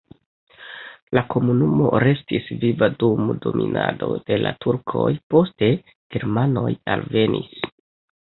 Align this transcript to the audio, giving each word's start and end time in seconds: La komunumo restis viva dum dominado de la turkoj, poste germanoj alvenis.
La 1.17 1.21
komunumo 1.33 1.89
restis 2.03 2.47
viva 2.63 2.87
dum 3.03 3.27
dominado 3.45 4.09
de 4.31 4.39
la 4.45 4.53
turkoj, 4.65 5.05
poste 5.35 5.69
germanoj 6.17 6.65
alvenis. 6.95 7.63